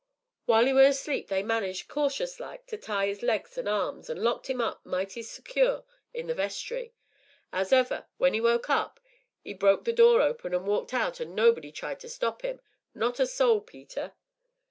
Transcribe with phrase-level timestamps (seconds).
[0.47, 4.17] While 'e were asleep they managed, cautious like, to tie 'is legs an' arms, an'
[4.23, 6.95] locked 'im up, mighty secure, in the vestry.
[7.53, 8.99] 'Ows'ever, when 'e woke up
[9.45, 12.61] 'e broke the door open, an' walked out, an' nobody tried to stop 'im
[12.95, 14.13] not a soul, Peter."